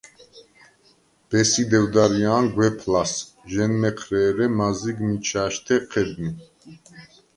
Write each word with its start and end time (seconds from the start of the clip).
ბესი 1.29 1.63
დევდრია̄ნ 1.73 2.43
გვეფ 2.55 2.77
ლას: 2.91 3.13
ჟ’ენმეჴრე, 3.51 4.19
ერე 4.29 4.47
მაზიგ 4.59 4.97
მიჩა̄შთე 5.07 5.75
ჴედნი. 5.91 6.31